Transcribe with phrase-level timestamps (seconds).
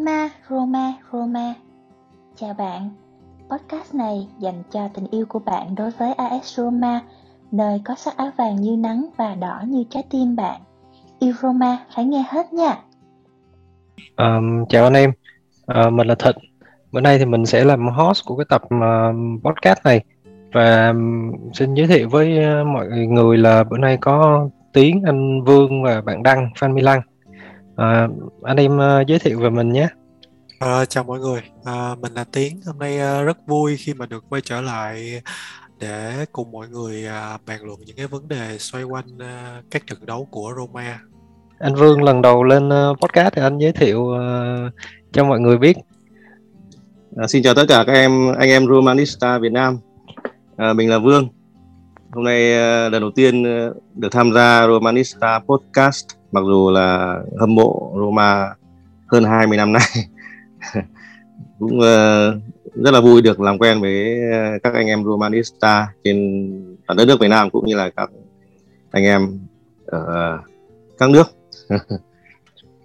[0.00, 1.54] Roma, Roma, Roma.
[2.36, 2.90] Chào bạn.
[3.50, 7.00] Podcast này dành cho tình yêu của bạn đối với AS Roma,
[7.52, 10.60] nơi có sắc áo vàng như nắng và đỏ như trái tim bạn.
[11.18, 12.78] Yêu Roma phải nghe hết nha.
[14.16, 15.12] Um, chào anh em,
[15.72, 16.36] uh, mình là Thịnh.
[16.92, 20.04] Bữa nay thì mình sẽ làm host của cái tập uh, podcast này
[20.52, 25.44] và um, xin giới thiệu với uh, mọi người là bữa nay có Tiến, anh
[25.44, 27.00] Vương và bạn Đăng, Phan Milan.
[27.80, 28.08] À,
[28.42, 29.88] anh em uh, giới thiệu về mình nhé.
[30.58, 32.60] À, chào mọi người, à, mình là Tiến.
[32.66, 35.22] Hôm nay uh, rất vui khi mà được quay trở lại
[35.78, 39.86] để cùng mọi người uh, bàn luận những cái vấn đề xoay quanh uh, các
[39.86, 41.00] trận đấu của Roma.
[41.58, 44.72] Anh Vương lần đầu lên uh, podcast thì anh giới thiệu uh,
[45.12, 45.76] cho mọi người biết.
[47.16, 49.78] À, xin chào tất cả các em anh em Romanista Việt Nam.
[50.56, 51.28] À, mình là Vương.
[52.12, 57.20] Hôm nay uh, lần đầu tiên uh, được tham gia Romanista podcast mặc dù là
[57.40, 58.54] hâm mộ Roma
[59.06, 59.88] hơn 20 năm nay
[61.58, 62.42] cũng uh,
[62.74, 64.20] rất là vui được làm quen với
[64.62, 66.50] các anh em Romanista trên
[66.86, 68.10] ở đất nước Việt Nam cũng như là các
[68.90, 69.38] anh em
[69.86, 70.38] ở
[70.98, 71.26] các nước.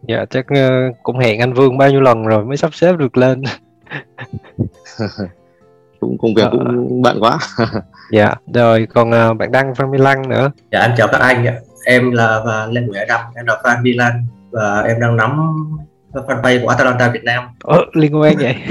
[0.08, 3.18] Dạ chắc uh, cũng hẹn anh Vương bao nhiêu lần rồi mới sắp xếp được
[3.18, 3.44] lên.
[6.00, 6.50] Cũng công việc ờ.
[6.52, 7.40] cũng bận quá.
[8.12, 10.52] Dạ rồi còn uh, bạn đăng Phan Milan nữa.
[10.72, 13.82] Dạ anh chào các anh ạ em là và Lê Nguyễn Đăng em là fan
[13.82, 14.12] Milan
[14.52, 15.54] và em đang nắm
[16.14, 17.44] fanpage của Atalanta Việt Nam.
[17.64, 18.56] Ồ, liên quan vậy?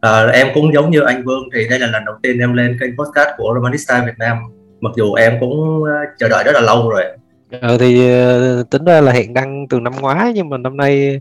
[0.00, 2.78] À, em cũng giống như anh Vương thì đây là lần đầu tiên em lên
[2.80, 4.36] kênh podcast của Romanista Việt Nam.
[4.80, 5.82] Mặc dù em cũng
[6.18, 7.04] chờ đợi rất là lâu rồi.
[7.60, 7.96] Ờ thì
[8.70, 11.20] tính ra là hẹn đăng từ năm ngoái nhưng mà năm nay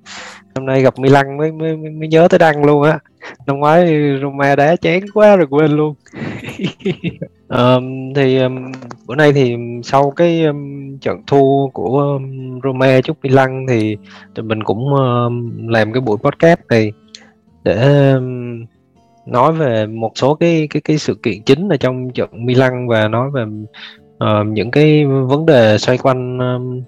[0.56, 3.00] năm nay gặp Milan mới mới mới nhớ tới đăng luôn á.
[3.47, 5.95] Năm ngoái Roma đá chán quá rồi quên luôn
[7.51, 8.72] um, thì um,
[9.07, 13.97] bữa nay thì sau cái um, trận thua của um, Roma trước Milan thì
[14.35, 16.91] tụi mình cũng um, làm cái buổi podcast này
[17.63, 18.66] để um,
[19.25, 23.07] nói về một số cái cái cái sự kiện chính ở trong trận Milan và
[23.07, 26.81] nói về uh, những cái vấn đề xoay quanh um,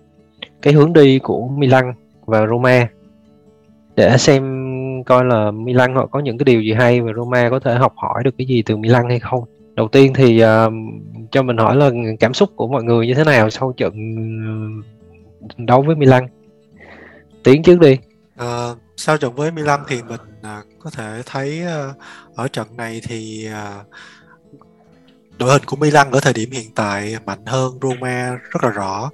[0.61, 1.93] cái hướng đi của Milan
[2.25, 2.87] và Roma
[3.95, 4.43] để xem
[5.05, 7.93] coi là Milan họ có những cái điều gì hay và Roma có thể học
[7.95, 9.43] hỏi được cái gì từ Milan hay không.
[9.75, 10.73] Đầu tiên thì uh,
[11.31, 13.93] cho mình hỏi là cảm xúc của mọi người như thế nào sau trận
[15.41, 16.27] ờ, đấu với Milan.
[17.43, 17.97] Tiến trước đi.
[18.35, 21.95] À, sau trận với Milan thì mình uh, có thể thấy uh,
[22.35, 23.87] ở trận này thì uh,
[25.37, 29.09] đội hình của Milan ở thời điểm hiện tại mạnh hơn Roma rất là rõ.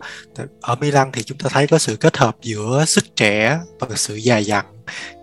[0.61, 4.15] Ở Milan thì chúng ta thấy có sự kết hợp giữa sức trẻ và sự
[4.15, 4.65] dài dặn,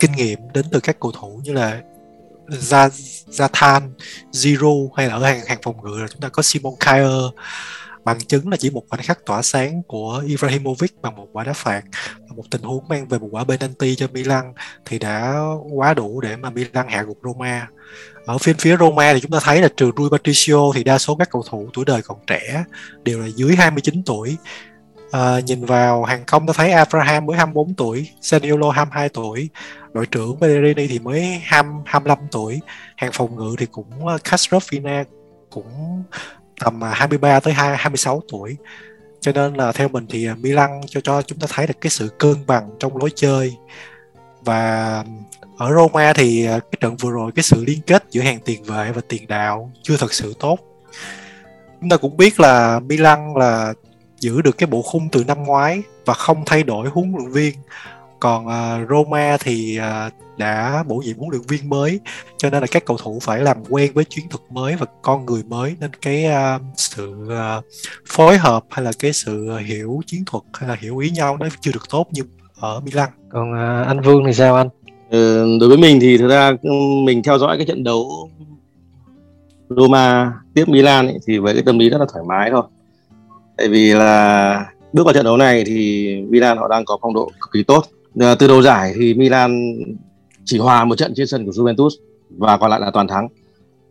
[0.00, 1.80] kinh nghiệm đến từ các cầu thủ như là
[2.48, 3.80] Zatan,
[4.32, 7.30] Zero hay là ở hàng hàng phòng ngự là chúng ta có Simon Kjaer
[8.04, 11.52] bằng chứng là chỉ một khoảnh khắc tỏa sáng của Ibrahimovic bằng một quả đá
[11.52, 11.82] phạt
[12.36, 14.52] một tình huống mang về một quả penalty cho Milan
[14.84, 15.38] thì đã
[15.72, 17.68] quá đủ để mà Milan hạ gục Roma.
[18.26, 21.16] Ở phía phía Roma thì chúng ta thấy là trừ Rui Patricio thì đa số
[21.16, 22.64] các cầu thủ tuổi đời còn trẻ
[23.02, 24.36] đều là dưới 29 tuổi
[25.10, 29.48] à, nhìn vào hàng không ta thấy Abraham mới 24 tuổi Saniolo 22 tuổi
[29.96, 32.60] đội trưởng Pellegrini thì mới 20, 25 tuổi.
[32.96, 35.04] Hàng phòng ngự thì cũng ờ, Casrofina
[35.50, 36.02] cũng
[36.60, 38.56] tầm ờ, 23 tới 26 tuổi.
[39.20, 42.08] Cho nên là theo mình thì Milan cho cho chúng ta thấy được cái sự
[42.18, 43.56] cân bằng trong lối chơi.
[44.44, 45.04] Và
[45.58, 48.92] ở Roma thì cái trận vừa rồi cái sự liên kết giữa hàng tiền vệ
[48.92, 50.58] và tiền đạo chưa thật sự tốt.
[51.80, 53.74] Chúng ta cũng biết là Milan là
[54.20, 57.54] giữ được cái bộ khung từ năm ngoái và không thay đổi huấn luyện viên.
[58.20, 62.00] Còn uh, Roma thì uh, đã bổ nhiệm huấn luyện viên mới
[62.36, 65.26] cho nên là các cầu thủ phải làm quen với chiến thuật mới và con
[65.26, 65.76] người mới.
[65.80, 67.64] Nên cái uh, sự uh,
[68.06, 71.46] phối hợp hay là cái sự hiểu chiến thuật hay là hiểu ý nhau nó
[71.60, 72.22] chưa được tốt như
[72.60, 73.08] ở Milan.
[73.28, 74.68] Còn uh, anh Vương thì sao anh?
[75.10, 76.52] Ừ, đối với mình thì thực ra
[77.04, 78.30] mình theo dõi cái trận đấu
[79.68, 82.62] Roma tiếp Milan ấy, thì với cái tâm lý rất là thoải mái thôi
[83.56, 87.30] tại vì là bước vào trận đấu này thì Milan họ đang có phong độ
[87.40, 87.84] cực kỳ tốt
[88.20, 89.78] à, từ đầu giải thì Milan
[90.44, 91.90] chỉ hòa một trận trên sân của Juventus
[92.30, 93.28] và còn lại là toàn thắng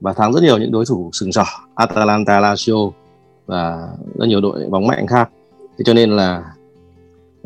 [0.01, 1.45] và thắng rất nhiều những đối thủ sừng sỏ
[1.75, 2.91] Atalanta, Lazio
[3.45, 5.29] và rất nhiều đội bóng mạnh khác.
[5.77, 6.43] Thế cho nên là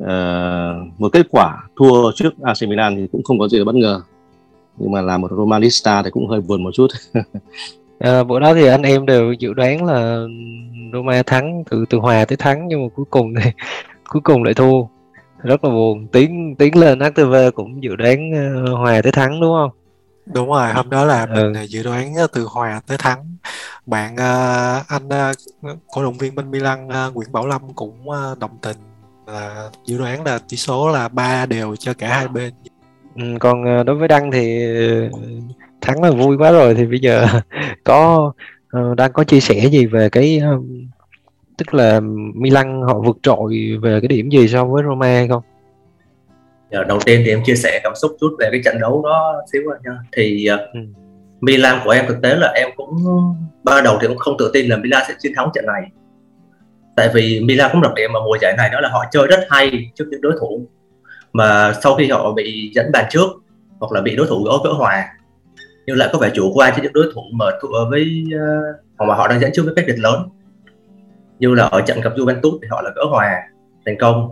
[0.01, 3.75] uh, một kết quả thua trước AC Milan thì cũng không có gì là bất
[3.75, 4.01] ngờ
[4.77, 6.87] nhưng mà là một Romanista thì cũng hơi buồn một chút.
[7.99, 10.25] à, bữa đó thì anh em đều dự đoán là
[10.93, 13.51] Roma thắng từ từ hòa tới thắng nhưng mà cuối cùng thì
[14.09, 14.83] cuối cùng lại thua.
[15.43, 16.07] Rất là buồn.
[16.07, 19.71] Tiến tiến lên HTV cũng dự đoán uh, hòa tới thắng đúng không?
[20.25, 21.61] Đúng rồi hôm đó là mình ừ.
[21.69, 23.35] dự đoán từ hòa tới thắng.
[23.85, 28.39] Bạn uh, anh uh, cổ động viên bên Milan uh, Nguyễn Bảo Lâm cũng uh,
[28.39, 28.77] đồng tình
[29.27, 32.53] là dự đoán là tỷ số là ba đều cho cả hai bên.
[33.15, 34.59] Ừ, còn ờ, đối với Đăng thì
[35.81, 37.27] thắng là vui quá rồi thì bây giờ
[37.83, 38.31] có
[38.77, 40.87] uh, đang có chia sẻ gì về cái um,
[41.57, 41.99] tức là
[42.33, 45.43] Milan họ vượt trội về cái điểm gì so với Roma không?
[46.71, 49.41] Giờ đầu tiên thì em chia sẻ cảm xúc chút về cái trận đấu đó
[49.51, 49.97] xíu nha.
[50.11, 50.79] Thì uh, ừ.
[51.41, 52.95] Milan của em thực tế là em cũng
[53.63, 55.81] ban đầu thì cũng không tự tin là Milan sẽ chiến thắng trận này.
[56.95, 59.39] Tại vì Milan cũng đặc điểm mà mùa giải này đó là họ chơi rất
[59.49, 60.67] hay trước những đối thủ
[61.33, 63.27] mà sau khi họ bị dẫn bàn trước
[63.79, 65.07] hoặc là bị đối thủ gỡ gỡ hòa
[65.89, 67.45] nhưng lại có vẻ chủ quan trên những đối thủ mà
[67.89, 70.29] với uh, hoặc mà họ đang dẫn trước với cách biệt lớn.
[71.39, 73.41] Như là ở trận gặp Juventus thì họ là gỡ hòa
[73.85, 74.31] thành công.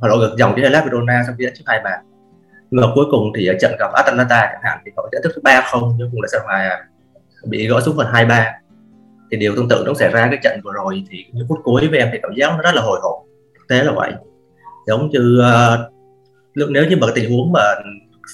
[0.00, 2.00] Họ đã ngược dòng với Hellas Verona sau khi dẫn trước hai bàn.
[2.70, 5.40] Nhưng mà cuối cùng thì ở trận gặp Atalanta chẳng hạn thì họ dẫn trước
[5.42, 6.86] ba không nhưng cũng là sân hòa
[7.48, 8.52] bị gỡ xuống phần hai ba.
[9.30, 11.88] Thì điều tương tự nó xảy ra cái trận vừa rồi thì những phút cuối
[11.88, 13.16] với em thì cảm giác nó rất là hồi hộp.
[13.70, 14.12] Thế là vậy.
[14.86, 17.60] Giống như uh, nếu như mà tình huống mà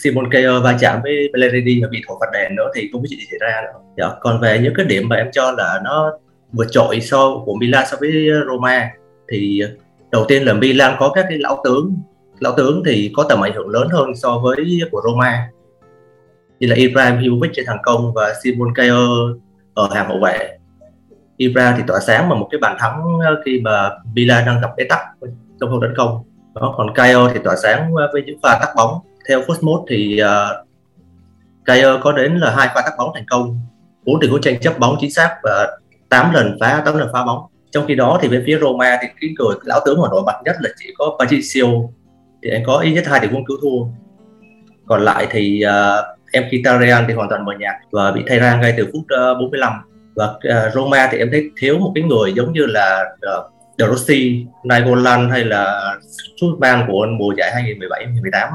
[0.03, 3.09] Simon Kjaer va chạm với Bellerini và bị thổi phạt đèn nữa thì không biết
[3.11, 3.81] chuyện gì xảy ra nữa.
[3.99, 4.11] Dạ.
[4.21, 6.19] Còn về những cái điểm mà em cho là nó
[6.53, 8.91] vượt trội so của Milan so với Roma
[9.29, 9.63] thì
[10.11, 11.97] đầu tiên là Milan có các cái lão tướng
[12.41, 15.49] lão tướng thì có tầm ảnh hưởng lớn hơn so với của Roma
[16.59, 19.39] như là Ibrahimovic trên hàng công và Simon Kjaer
[19.75, 20.59] ở hàng hậu vệ
[21.37, 24.85] Ibra thì tỏa sáng bằng một cái bàn thắng khi mà Milan đang gặp bế
[24.89, 25.01] tắc
[25.61, 28.99] trong khâu tấn công đó, còn Kjaer thì tỏa sáng với những pha tắc bóng
[29.29, 33.61] theo Cosmos thì uh, có đến là hai pha tắt bóng thành công.
[34.05, 35.79] Bốn tình huống tranh chấp bóng chính xác và
[36.09, 37.47] 8 lần phá 8 lần phá bóng.
[37.71, 40.43] Trong khi đó thì bên phía Roma thì cái người lão tướng mà nổi bật
[40.45, 41.67] nhất là chỉ có Patricio.
[42.43, 43.87] Thì anh có ít nhất hai tình huống cứu thua.
[44.87, 48.39] Còn lại thì à, uh, em Kitarian thì hoàn toàn mờ nhạt và bị thay
[48.39, 49.73] ra ngay từ phút à, uh, 45
[50.15, 53.05] và uh, Roma thì em thấy thiếu một cái người giống như là
[53.39, 55.95] uh, De Rossi, Nainggolan hay là
[56.41, 57.53] Subban của mùa giải
[58.33, 58.49] 2017-2018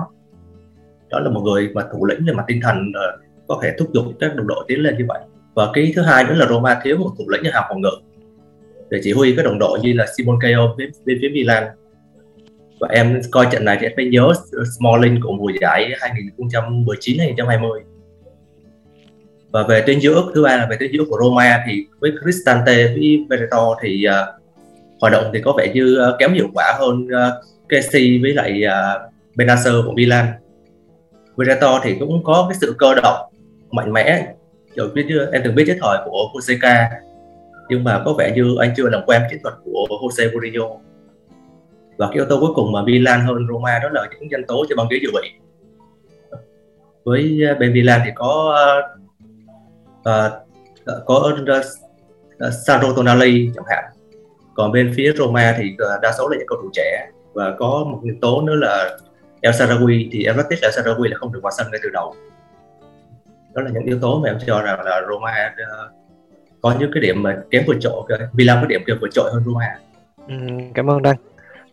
[1.11, 3.17] đó là một người mà thủ lĩnh về mặt tinh thần ờ,
[3.47, 5.19] có thể thúc giục các đồng đội tiến lên như vậy.
[5.53, 7.91] Và cái thứ hai nữa là Roma thiếu một thủ lĩnh như hàng phòng ngự.
[8.89, 11.63] Để chỉ huy các đồng đội như là Simon Kjaer bên, bên phía Milan.
[12.79, 14.33] Và em coi trận này thì em phải nhớ
[14.77, 17.81] Smalling của mùa giải 2019 2020
[19.51, 22.87] và về tuyến giữa thứ ba là về tuyến giữa của Roma thì với Cristante
[22.87, 24.41] với Vereto thì uh,
[25.01, 28.63] hoạt động thì có vẻ như uh, kém hiệu quả hơn uh, Casey với lại
[28.65, 30.25] uh, Benacer của Milan.
[31.41, 33.33] Vereto thì cũng có cái sự cơ động
[33.71, 34.33] mạnh mẽ.
[34.75, 36.85] Rồi biết chưa em từng biết cái thời của Joseca
[37.69, 40.65] nhưng mà có vẻ như anh chưa làm quen chiến thuật của Jose Mourinho.
[41.97, 44.65] Và cái yếu tố cuối cùng mà Milan hơn Roma đó là những nhân tố
[44.69, 45.29] cho băng ghế dự bị.
[47.03, 48.57] Với à, bên Milan thì có
[49.99, 50.31] uh,
[51.05, 53.83] có uh, Sandro Tonali chẳng hạn.
[54.55, 57.07] Còn bên phía Roma thì đa số là những cầu thủ trẻ.
[57.33, 58.97] Và có một nhân tố nữa là
[59.41, 61.79] El Sarawi thì em rất tiếc là El Sarawi là không được vào sân ngay
[61.83, 62.15] từ đầu.
[63.53, 65.89] Đó là những yếu tố mà em cho rằng là Roma ờ,
[66.61, 68.03] có những cái điểm mà kém vượt trội
[68.33, 69.79] Milan có điểm kém vượt trội hơn Roma.
[70.27, 70.35] Ừ,
[70.73, 71.15] cảm ơn Đăng.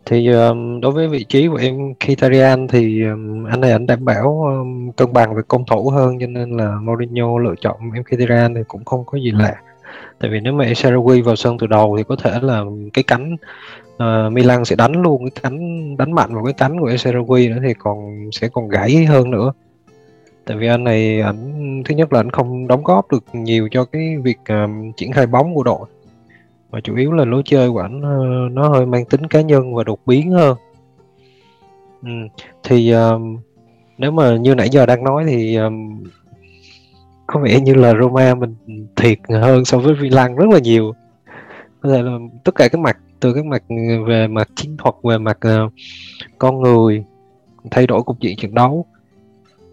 [0.05, 4.05] Thì um, đối với vị trí của em Kitarian thì um, anh này anh đảm
[4.05, 8.03] bảo um, cân bằng về công thủ hơn cho nên là Mourinho lựa chọn em
[8.03, 9.55] Kitarian thì cũng không có gì lạ.
[10.19, 13.35] Tại vì nếu mà Sarawi vào sân từ đầu thì có thể là cái cánh
[14.03, 17.61] uh, Milan sẽ đánh luôn cái cánh đánh mạnh vào cái cánh của Sarawi nữa
[17.67, 19.53] thì còn sẽ còn gãy hơn nữa.
[20.45, 23.85] Tại vì anh này ảnh thứ nhất là anh không đóng góp được nhiều cho
[23.85, 25.87] cái việc um, triển khai bóng của đội.
[26.71, 29.75] Mà chủ yếu là lối chơi của ảnh uh, nó hơi mang tính cá nhân
[29.75, 30.57] và đột biến hơn.
[32.03, 32.09] Ừ.
[32.63, 33.37] thì um,
[33.97, 36.03] nếu mà như nãy giờ đang nói thì um,
[37.27, 38.55] có vẻ như là Roma mình
[38.95, 40.93] thiệt hơn so với Milan rất là nhiều.
[41.81, 43.75] Có thể là tất cả các mặt từ các mặt ừ,
[44.07, 45.73] về mặt chiến thuật về mặt uh,
[46.37, 47.03] con người
[47.71, 48.85] thay đổi cục diện trận đấu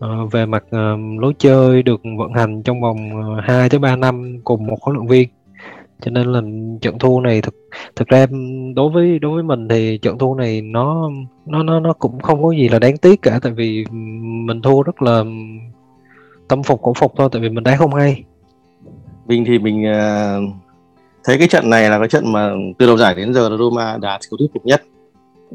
[0.05, 3.97] uh, về mặt uh, lối chơi được vận hành trong vòng uh, 2 tới 3
[3.97, 5.29] năm cùng một huấn luyện viên.
[6.01, 6.41] Cho nên là
[6.81, 7.55] trận thua này thực
[7.97, 8.27] thực ra
[8.77, 11.11] đối với đối với mình thì trận thua này nó
[11.47, 13.85] nó nó nó cũng không có gì là đáng tiếc cả tại vì
[14.47, 15.25] mình thua rất là
[16.49, 18.25] tâm phục cổ phục thôi tại vì mình đá không hay.
[19.27, 20.66] Mình thì mình uh,
[21.27, 23.97] thấy cái trận này là cái trận mà từ đầu giải đến giờ là Roma
[23.97, 24.83] đá thiếu thuyết phục nhất.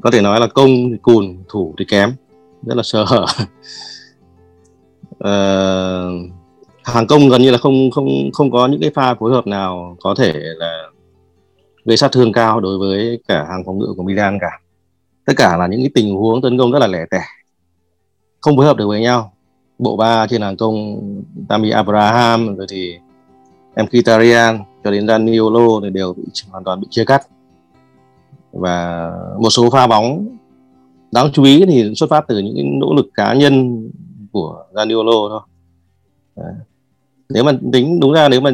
[0.01, 2.11] Có thể nói là công thì cùn thủ thì kém.
[2.63, 3.25] Rất là sơ hở.
[5.11, 6.31] Uh,
[6.83, 9.97] hàng công gần như là không không không có những cái pha phối hợp nào
[9.99, 10.83] có thể là
[11.85, 14.59] gây sát thương cao đối với cả hàng phòng ngự của Milan cả.
[15.25, 17.21] Tất cả là những cái tình huống tấn công rất là lẻ tẻ.
[18.41, 19.33] Không phối hợp được với nhau.
[19.79, 21.01] Bộ ba trên hàng công
[21.49, 22.97] Tammy Abraham rồi thì
[23.75, 27.27] Mkhitaryan cho đến Daniolo thì đều bị hoàn toàn, bị chia cắt.
[28.51, 30.37] Và một số pha bóng
[31.11, 33.83] đáng chú ý thì xuất phát từ những nỗ lực cá nhân
[34.31, 35.41] của Daniolo thôi.
[36.35, 36.53] Đấy.
[37.29, 38.51] nếu mà tính, đúng ra nếu mà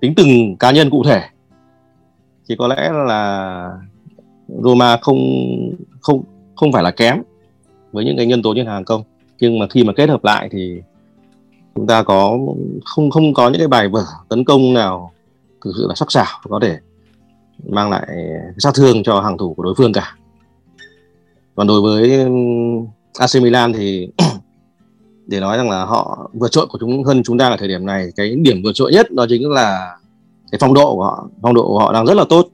[0.00, 1.22] tính từng cá nhân cụ thể
[2.48, 3.78] thì có lẽ là
[4.48, 5.18] Roma không
[6.00, 6.22] không
[6.54, 7.22] không phải là kém
[7.92, 9.02] với những cái nhân tố như hàng công
[9.40, 10.80] nhưng mà khi mà kết hợp lại thì
[11.74, 12.38] chúng ta có
[12.84, 15.12] không không có những cái bài vở tấn công nào
[15.64, 16.78] thực sự là sắc sảo có thể
[17.68, 18.06] mang lại
[18.58, 20.16] sát thương cho hàng thủ của đối phương cả.
[21.54, 22.26] Còn đối với
[23.18, 24.08] AC Milan thì
[25.26, 27.86] để nói rằng là họ vượt trội của chúng, hơn chúng ta ở thời điểm
[27.86, 29.96] này, cái điểm vượt trội nhất đó chính là
[30.52, 31.28] cái phong độ của họ.
[31.42, 32.48] Phong độ của họ đang rất là tốt.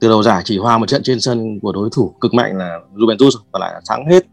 [0.00, 2.78] Từ đầu giải chỉ hòa một trận trên sân của đối thủ cực mạnh là
[2.94, 4.26] Juventus và lại là thắng hết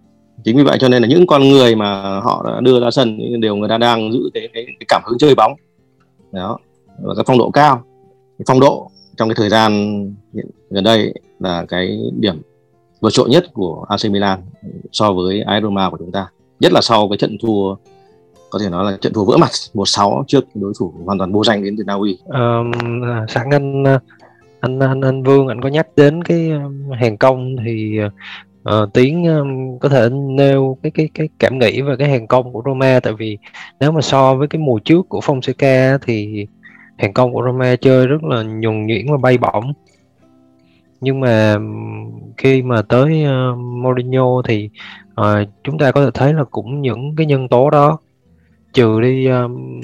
[0.44, 3.20] chính vì vậy cho nên là những con người mà họ đã đưa ra sân
[3.42, 5.54] đều người ta đang giữ cái, cái, cái cảm hứng chơi bóng.
[6.32, 6.58] Đó
[7.02, 7.84] và cái phong độ cao.
[8.38, 9.72] Cái phong độ trong cái thời gian
[10.70, 12.42] gần đây là cái điểm
[13.02, 14.40] vượt trội nhất của AC Milan
[14.92, 16.28] so với AS Roma của chúng ta.
[16.60, 17.76] Nhất là sau cái trận thua
[18.50, 21.44] có thể nói là trận thua vỡ mặt 1-6 trước đối thủ hoàn toàn vô
[21.44, 22.18] danh đến từ Na Uy.
[22.26, 22.72] Um,
[23.30, 24.00] sáng anh à,
[24.60, 26.64] anh anh anh Vương anh có nhắc đến cái à,
[27.00, 28.00] hàng công thì
[28.68, 32.54] uh, tiến um, có thể nêu cái cái cái cảm nghĩ về cái hàng công
[32.54, 33.38] của Roma tại vì
[33.80, 36.48] nếu mà so với cái mùa trước của Fonseca thì
[36.98, 39.74] hàng công của Roma chơi rất là nhuần nhuyễn và bay bổng.
[41.02, 41.58] Nhưng mà
[42.38, 44.70] khi mà tới uh, Mourinho thì
[45.22, 47.98] uh, chúng ta có thể thấy là cũng những cái nhân tố đó
[48.74, 49.82] trừ đi um,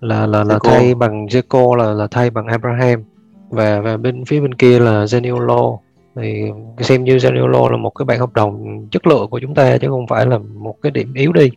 [0.00, 3.04] là là là thay bằng Zeko là là thay bằng Abraham
[3.48, 5.78] và và bên phía bên kia là Zaniolo
[6.16, 6.42] thì
[6.80, 9.88] xem như Zaniolo là một cái bản hợp đồng chất lượng của chúng ta chứ
[9.88, 11.50] không phải là một cái điểm yếu đi.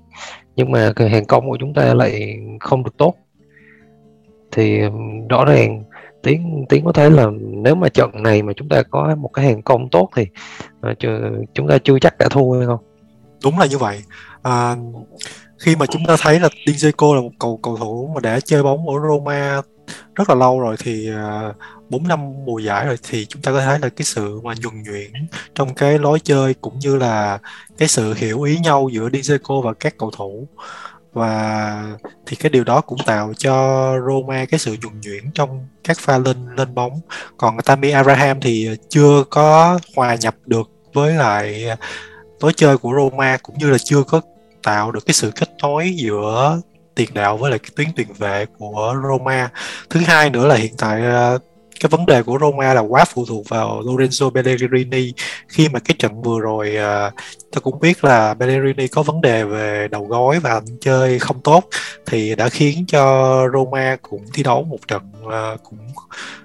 [0.56, 3.16] Nhưng mà cái hàng công của chúng ta lại không được tốt.
[4.52, 4.80] Thì
[5.30, 5.84] rõ ràng
[6.24, 9.46] tiến tiến có thấy là nếu mà trận này mà chúng ta có một cái
[9.46, 10.28] hàng công tốt thì
[10.82, 10.94] ờ,
[11.54, 12.80] chúng ta chưa chắc đã thua hay không?
[13.44, 14.02] Đúng là như vậy.
[14.42, 14.76] À,
[15.58, 18.64] khi mà chúng ta thấy là Dzeko là một cầu cầu thủ mà đã chơi
[18.64, 19.62] bóng ở Roma
[20.16, 21.54] rất là lâu rồi thì à,
[21.90, 24.84] bốn năm mùa giải rồi thì chúng ta có thấy là cái sự mà nhuần
[24.84, 25.12] nhuyễn
[25.56, 27.40] trong cái lối chơi cũng như là
[27.78, 30.48] cái sự hiểu ý nhau giữa Dzeko và các cầu thủ.
[31.14, 35.98] Và thì cái điều đó cũng tạo cho Roma cái sự nhuần nhuyễn trong các
[36.00, 37.00] pha lên lên bóng.
[37.38, 41.66] Còn Tammy Abraham thì chưa có hòa nhập được với lại
[42.42, 44.22] lối chơi của Roma cũng như là chưa có
[44.64, 46.60] tạo được cái sự kết nối giữa
[46.98, 49.50] tiền đạo với lại cái tuyến tiền vệ của Roma.
[49.90, 51.40] Thứ hai nữa là hiện tại ờ,
[51.80, 55.14] cái vấn đề của Roma là quá phụ thuộc vào Lorenzo Pellegrini.
[55.48, 56.78] Khi mà cái trận vừa rồi
[57.58, 61.64] uh, cũng biết là Pellegrini có vấn đề về đầu gối và chơi không tốt
[62.06, 65.80] thì đã khiến cho Roma cũng thi đấu một trận uh, cũng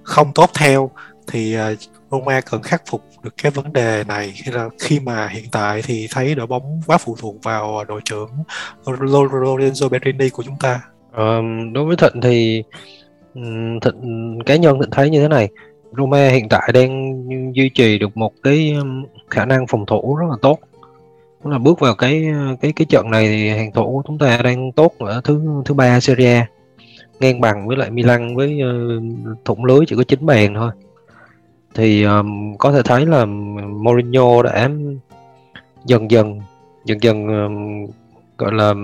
[0.02, 0.90] không tốt theo.
[1.26, 1.78] Thì uh,
[2.12, 4.32] Roma cần khắc phục được cái vấn đề này.
[4.34, 8.00] Khi là khi mà hiện tại thì thấy đội bóng quá phụ thuộc vào đội
[8.04, 8.30] trưởng
[8.84, 10.80] Lorenzo Pellegrini của chúng ta.
[11.12, 11.38] À,
[11.72, 12.62] đối với Thịnh thì
[13.82, 15.48] Thịnh cá nhân Thịnh thấy như thế này.
[15.96, 17.22] Roma hiện tại đang
[17.54, 18.76] duy trì được một cái
[19.30, 20.58] khả năng phòng thủ rất là tốt.
[21.44, 22.26] Tức là bước vào cái
[22.60, 25.74] cái cái trận này thì hàng thủ của chúng ta đang tốt ở thứ thứ
[25.74, 26.46] ba Serie A.
[27.20, 30.70] Ngang bằng với lại Milan với uh, thủng lưới chỉ có 9 bàn thôi
[31.74, 33.24] thì um, có thể thấy là
[33.68, 34.70] Mourinho đã
[35.84, 36.40] dần dần
[36.84, 37.86] dần dần um,
[38.38, 38.74] gọi là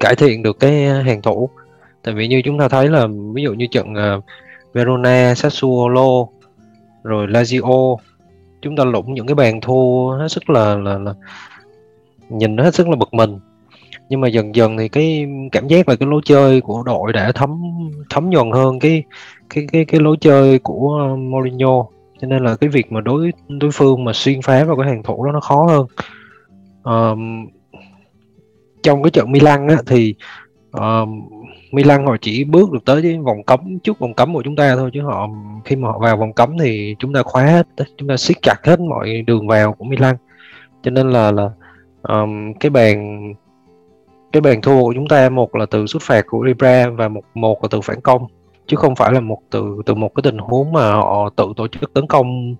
[0.00, 1.48] cải thiện được cái hàng thủ.
[2.02, 4.24] Tại vì như chúng ta thấy là ví dụ như trận uh,
[4.72, 6.26] Verona, Sassuolo
[7.02, 7.96] rồi Lazio
[8.62, 11.14] chúng ta lũng những cái bàn thua hết sức là là, là
[12.28, 13.38] nhìn nó hết sức là bực mình
[14.08, 17.32] nhưng mà dần dần thì cái cảm giác về cái lối chơi của đội đã
[17.32, 17.62] thấm
[18.10, 19.02] thấm nhuần hơn cái
[19.50, 21.86] cái cái cái lối chơi của um, Mourinho.
[22.20, 25.02] Cho nên là cái việc mà đối đối phương mà xuyên phá vào cái hàng
[25.02, 25.86] thủ đó nó khó hơn.
[26.82, 27.46] Um,
[28.82, 30.14] trong cái trận Milan á, thì
[30.72, 31.28] um,
[31.72, 34.76] Milan họ chỉ bước được tới cái vòng cấm trước vòng cấm của chúng ta
[34.76, 35.28] thôi chứ họ
[35.64, 37.66] khi mà họ vào vòng cấm thì chúng ta khóa hết
[37.96, 40.16] chúng ta siết chặt hết mọi đường vào của Milan.
[40.82, 41.50] Cho nên là là
[42.02, 43.18] um, cái bàn
[44.32, 47.22] cái bàn thua của chúng ta một là từ xuất phạt của Ibra và một
[47.34, 48.26] một là từ phản công.
[48.66, 51.68] Chứ không phải là một từ từ một cái tình huống mà họ tự tổ
[51.68, 52.54] chức tấn công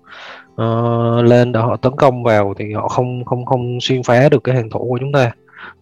[0.53, 4.43] uh, lên để họ tấn công vào thì họ không không không xuyên phá được
[4.43, 5.31] cái hàng thủ của chúng ta.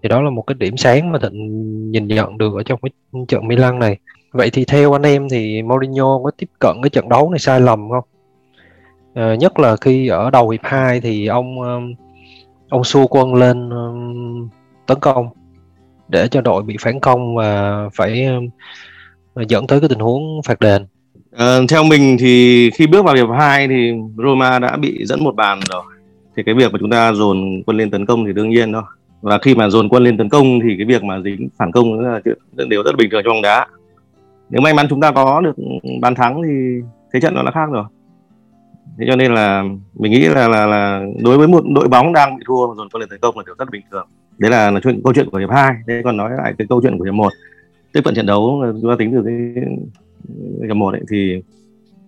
[0.03, 2.91] Thì đó là một cái điểm sáng mà thịnh nhìn nhận được ở trong cái
[3.27, 3.97] trận Milan này.
[4.31, 7.61] Vậy thì theo anh em thì Mourinho có tiếp cận cái trận đấu này sai
[7.61, 8.03] lầm không?
[9.11, 11.79] Uh, nhất là khi ở đầu hiệp 2 thì ông ờ,
[12.69, 13.69] ông xua quân lên
[14.87, 15.29] tấn công
[16.11, 18.25] để cho đội bị phản công và phải
[19.33, 20.85] ờ, dẫn tới cái tình huống phạt đền.
[21.31, 25.35] À, theo mình thì khi bước vào hiệp 2 thì Roma đã bị dẫn một
[25.35, 25.83] bàn rồi.
[26.35, 28.83] Thì cái việc mà chúng ta dồn quân lên tấn công thì đương nhiên thôi.
[29.21, 31.99] Và khi mà dồn quân lên tấn công thì cái việc mà dính phản công
[31.99, 32.37] là chuyện
[32.69, 33.67] đều rất bình thường trong bóng đá.
[34.49, 35.55] Nếu may mắn chúng ta có được
[36.01, 36.51] bàn thắng thì
[37.13, 37.85] thế trận nó là khác rồi.
[38.99, 39.63] Thế cho nên là
[39.93, 42.99] mình nghĩ là là, là đối với một đội bóng đang bị thua dồn quân
[42.99, 44.07] lên tấn công là điều rất bình thường
[44.37, 45.73] đấy là, là chuyện câu chuyện của hiệp hai.
[45.87, 47.33] Thế còn nói lại cái câu chuyện của hiệp một.
[47.93, 49.63] Tiếp cận trận đấu chúng ta tính từ cái
[50.67, 51.41] hiệp một ấy, thì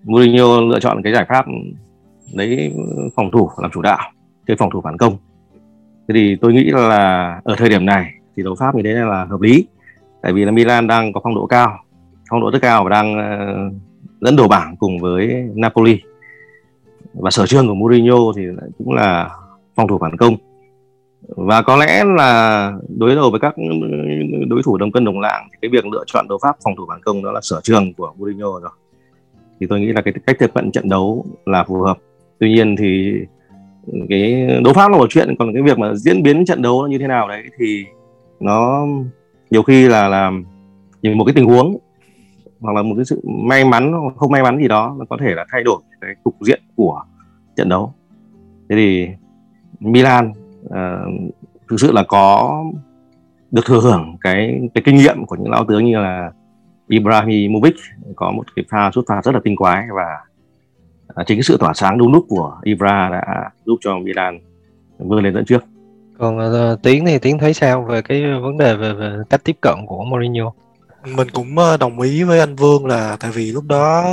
[0.03, 1.45] Mourinho lựa chọn cái giải pháp
[2.33, 2.73] lấy
[3.15, 4.11] phòng thủ làm chủ đạo
[4.45, 5.17] cái phòng thủ phản công.
[6.07, 9.25] Thế thì tôi nghĩ là ở thời điểm này thì đấu pháp như thế là
[9.25, 9.67] hợp lý.
[10.21, 11.79] Tại vì là Milan đang có phong độ cao
[12.29, 13.55] phong độ rất cao và đang ờ,
[14.21, 16.01] dẫn đầu bảng cùng với Napoli.
[17.13, 18.43] Và sở trường của Mourinho thì
[18.77, 19.29] cũng là
[19.75, 20.35] phòng thủ phản công
[21.27, 23.55] và có lẽ là đối đầu với các
[24.47, 26.85] đối thủ đồng cân đồng lạng thì cái việc lựa chọn đấu pháp phòng thủ
[26.89, 28.71] phản công đó là sở trường của Mourinho rồi.
[29.59, 31.97] Thì tôi nghĩ là cái cách tiếp cận trận đấu là phù hợp.
[32.39, 33.13] Tuy nhiên thì
[34.09, 36.97] cái đấu pháp là một chuyện, còn cái việc mà diễn biến trận đấu như
[36.97, 37.85] thế nào đấy thì
[38.39, 38.85] nó
[39.49, 40.45] nhiều khi là làm
[41.15, 41.77] một cái tình huống
[42.59, 45.35] hoặc là một cái sự may mắn không may mắn gì đó nó có thể
[45.35, 47.03] là thay đổi cái cục diện của
[47.55, 47.93] trận đấu.
[48.69, 49.07] Thế thì
[49.79, 50.31] Milan
[50.65, 51.33] uh,
[51.69, 52.63] thực sự là có
[53.51, 56.31] được thừa hưởng cái cái kinh nghiệm của những lão tướng như là
[56.87, 57.75] Ibrahimovic
[58.15, 60.05] có một cái pha sút phạt rất là tinh quái và
[61.15, 64.39] à, chính cái sự tỏa sáng đúng lúc của Ibra đã giúp cho Milan
[64.97, 65.63] vươn lên dẫn trước.
[66.17, 69.57] Còn uh, Tiến thì Tiến thấy sao về cái vấn đề về, về cách tiếp
[69.61, 70.53] cận của Mourinho?
[71.15, 74.03] Mình cũng ờ, đồng ý với anh Vương là tại vì lúc đó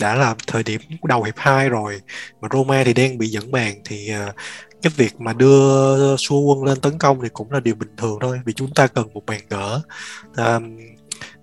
[0.00, 2.00] đã là thời điểm đầu hiệp 2 rồi
[2.40, 4.34] mà Roma thì đang bị dẫn bàn thì uh,
[4.82, 8.18] cái việc mà đưa xua quân lên tấn công thì cũng là điều bình thường
[8.20, 9.80] thôi vì chúng ta cần một bàn gỡ.
[10.30, 10.62] Uh,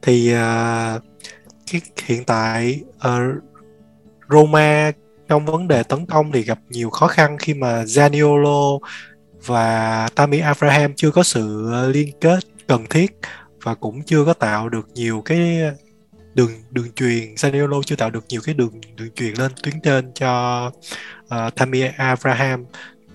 [0.02, 1.04] thì uh,
[1.72, 3.44] cái hiện tại uh,
[4.30, 4.92] Roma
[5.30, 8.80] trong vấn đề tấn công thì gặp nhiều khó khăn khi mà Zaniolo
[9.46, 13.18] và Tammy Abraham chưa có sự liên kết cần thiết
[13.64, 15.62] và cũng chưa có tạo được nhiều cái
[16.34, 17.36] đường đường truyền.
[17.36, 20.72] Zaniolo chưa tạo được nhiều cái đường đường truyền lên tuyến trên cho
[21.24, 22.66] uh, Tammy Abraham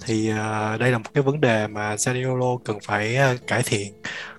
[0.09, 3.93] thì uh, đây là một cái vấn đề mà Zaniolo cần phải uh, cải thiện.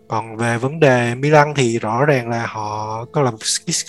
[0.08, 3.34] Còn về vấn đề Milan thì rõ ràng là họ có làm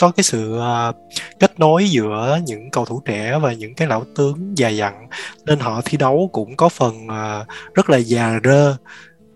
[0.00, 0.96] có cái sự uh,
[1.40, 5.08] kết nối giữa những cầu thủ trẻ và những cái lão tướng già dặn
[5.46, 8.76] nên họ thi đấu cũng có phần uh, rất là già rơ.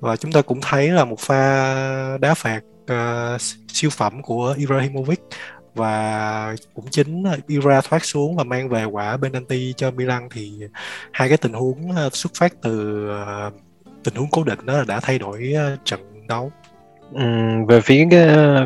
[0.01, 2.61] Và chúng ta cũng thấy là một pha đá phạt
[2.93, 5.21] uh, siêu phẩm của Ibrahimovic
[5.75, 10.53] và cũng chính Ira thoát xuống và mang về quả penalty cho Milan thì
[11.13, 11.79] hai cái tình huống
[12.13, 13.09] xuất phát từ
[14.05, 16.53] tình huống cố định đó đã thay đổi trận đấu
[17.13, 18.07] Ừm, về phía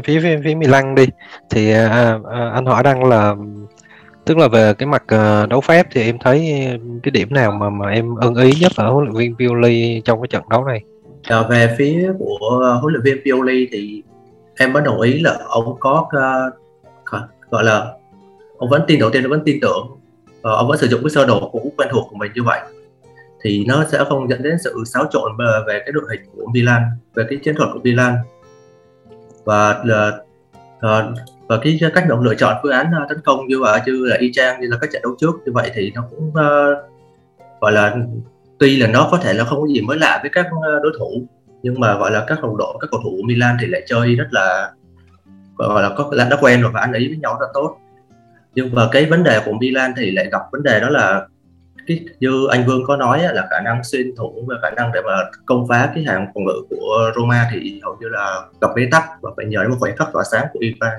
[0.04, 1.06] phía phía phía Milan đi
[1.50, 3.34] thì à, à, anh hỏi đang là
[4.24, 5.02] tức là về cái mặt
[5.50, 6.66] đấu pháp thì em thấy
[7.02, 10.20] cái điểm nào mà mà em ưng ý nhất ở huấn luyện viên Pioli trong
[10.20, 10.80] cái trận đấu này?
[11.22, 14.02] À, về phía của huấn luyện viên Pioli thì
[14.58, 16.54] em vẫn đồng ý là ông có uh,
[17.50, 17.92] gọi là
[18.58, 19.98] ông vẫn tin đầu tiên là vẫn tin tưởng
[20.42, 22.60] và ông vẫn sử dụng cái sơ đồ cũ quen thuộc của mình như vậy.
[23.42, 25.32] Thì nó sẽ không dẫn đến sự xáo trộn
[25.66, 26.82] về cái đội hình của Milan
[27.14, 28.14] về cái chiến thuật của Milan.
[29.44, 29.82] Và
[30.78, 34.06] uh, và cái cách ông lựa chọn phương án uh, tấn công như vậy chứ
[34.06, 36.78] là y chang như là các trận đấu trước như vậy thì nó cũng uh,
[37.60, 37.96] gọi là
[38.58, 40.46] tuy là nó có thể là không có gì mới lạ với các
[40.82, 41.26] đối thủ
[41.62, 44.14] nhưng mà gọi là các đồng đội các cầu thủ của Milan thì lại chơi
[44.14, 44.72] rất là
[45.58, 47.78] gọi là có là đã quen rồi và ăn ý với nhau rất tốt.
[48.54, 51.26] Nhưng mà cái vấn đề của Milan thì lại gặp vấn đề đó là
[51.86, 55.00] cái như anh Vương có nói là khả năng xuyên thủ và khả năng để
[55.06, 55.12] mà
[55.46, 59.04] công phá cái hàng phòng ngự của Roma thì hầu như là gặp bế tắc
[59.20, 60.92] và phải nhờ đến một khoảnh khắc tỏa sáng của Ivan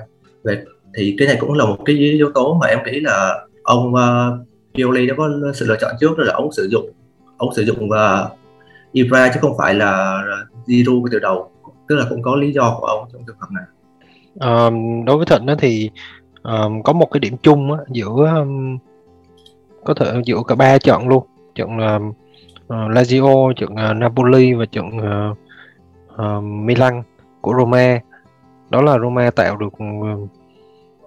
[0.44, 3.94] về thì cái này cũng là một cái yếu tố mà em nghĩ là ông
[3.94, 6.90] uh, Pioli đã có sự lựa chọn trước đó là ông sử dụng
[7.36, 8.38] ông sử dụng ờ, và uh,
[8.92, 10.22] Ibra chứ không phải là
[10.66, 11.50] Giroud từ đầu.
[11.88, 13.64] Tức là cũng có lý do của ông trong trường hợp này
[14.34, 15.90] um, đối với Thịnh đó thì
[16.42, 18.78] um, có một cái điểm chung á, giữa um,
[19.84, 21.26] có thể giữa cả ba trận luôn.
[21.54, 22.02] Trận uh,
[22.64, 25.38] uh, Lazio trận uh, Napoli và trận uh,
[26.14, 27.02] uh, Milan
[27.40, 28.00] của Roma.
[28.70, 30.28] Đó là Roma tạo được uh,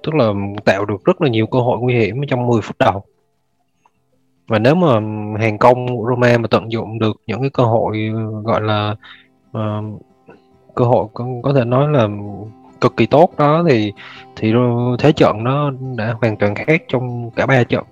[0.04, 0.34] tức là
[0.66, 3.04] tạo được rất là nhiều cơ hội nguy hiểm trong 10 phút đầu.
[4.48, 4.94] Và nếu mà
[5.40, 8.12] hàng công của Roma mà tận dụng được những cái cơ hội
[8.44, 8.96] gọi là
[9.58, 10.02] uh,
[10.76, 12.08] cơ hội có, có thể nói là
[12.84, 13.94] cực kỳ tốt đó thì
[14.36, 14.54] thì
[15.00, 17.84] thế trận nó đã hoàn toàn khác trong cả ba trận.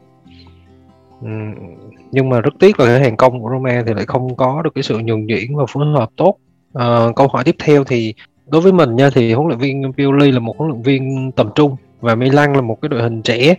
[2.12, 4.76] Nhưng mà rất tiếc là cái hàng công của Roma thì lại không có được
[4.76, 6.38] cái sự nhường nhuyễn và phối hợp tốt.
[6.74, 8.14] À, câu hỏi tiếp theo thì
[8.48, 11.50] đối với mình nha thì huấn luyện viên Pioli là một huấn luyện viên tầm
[11.56, 13.56] trung và Milan là một cái đội hình trẻ.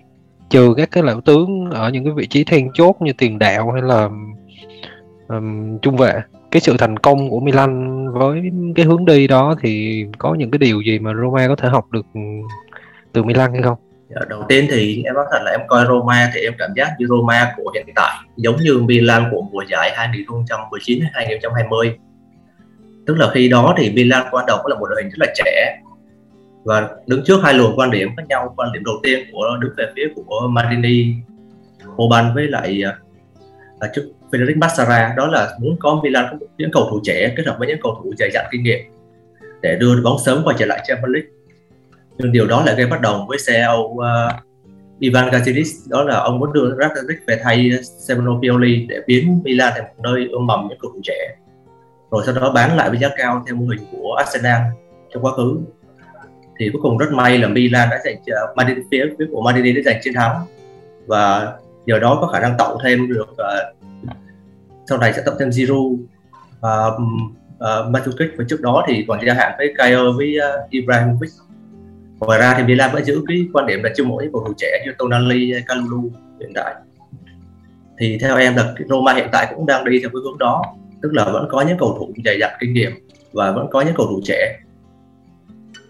[0.50, 3.70] Trừ các cái lão tướng ở những cái vị trí then chốt như tiền đạo
[3.70, 4.08] hay là
[5.28, 6.14] um, trung vệ
[6.52, 8.42] cái sự thành công của Milan với
[8.76, 11.90] cái hướng đi đó thì có những cái điều gì mà Roma có thể học
[11.90, 12.06] được
[13.12, 13.78] từ Milan hay không?
[14.08, 16.88] Dạ, đầu tiên thì em nói thật là em coi Roma thì em cảm giác
[16.98, 21.98] như Roma của hiện tại giống như Milan của mùa giải 2019 2020
[23.06, 25.32] tức là khi đó thì Milan ban đầu cũng là một đội hình rất là
[25.36, 25.78] trẻ
[26.64, 29.72] và đứng trước hai luồng quan điểm khác nhau quan điểm đầu tiên của đứng
[29.76, 31.14] về phía của Marini
[32.02, 32.82] Oban với lại
[33.80, 37.46] là trước Federic Massara đó là muốn có Milan có những cầu thủ trẻ kết
[37.46, 38.78] hợp với những cầu thủ dày dặn kinh nghiệm
[39.62, 41.28] để đưa bóng sớm quay trở lại Champions League.
[42.18, 44.28] Nhưng điều đó lại gây bất đồng với CEO uh, ờ,
[44.98, 49.72] Ivan Gazidis đó là ông muốn đưa Rakitic về thay Stefano Pioli để biến Milan
[49.76, 51.36] thành một nơi ươm mầm những cầu thủ trẻ.
[52.10, 54.60] Rồi sau đó bán lại với giá cao theo mô hình của Arsenal
[55.14, 55.58] trong quá khứ.
[56.58, 59.76] Thì cuối cùng rất may là Milan đã giành ờ, Madrid phía phía của Madrid
[59.76, 60.40] đã giành chiến thắng.
[61.06, 61.52] Và
[61.86, 63.81] nhờ đó có khả năng tạo thêm được uh,
[64.86, 66.00] sau này sẽ tập thêm Giroud
[66.60, 71.30] và uh, Mandzukic và trước đó thì còn gia hạn với Kjaer với uh, Ibrahimovic.
[72.18, 74.82] Ngoài ra thì Milan vẫn giữ cái quan điểm là chưa mỗi cầu thủ trẻ
[74.84, 76.74] như Tonali, Kalulu hiện tại
[77.98, 80.62] thì theo em là Roma hiện tại cũng đang đi theo cái hướng đó
[81.02, 82.92] tức là vẫn có những cầu thủ dày dặn kinh nghiệm
[83.32, 84.58] và vẫn có những cầu thủ trẻ.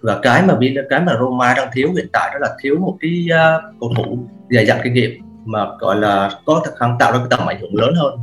[0.01, 0.59] Và cái mà
[0.91, 4.19] cái mà Roma đang thiếu hiện tại đó là thiếu một cái uh, cầu thủ
[4.51, 5.11] dày dặn kinh nghiệm
[5.45, 8.19] mà gọi là có khả năng tạo ra cái tầm ảnh hưởng lớn hơn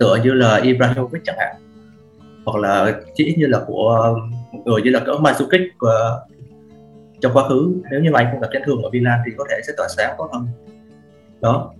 [0.00, 1.56] tựa như là Ibrahimovic chẳng hạn.
[2.44, 4.16] Hoặc là chỉ như là của,
[4.52, 6.26] một người như là cỡ Mandzukic của ờ,
[7.20, 7.74] trong quá khứ.
[7.90, 9.88] Nếu như mà anh không gặp chấn thương ở Milan thì có thể sẽ tỏa
[9.96, 10.46] sáng tốt hơn.
[11.40, 11.72] Đó.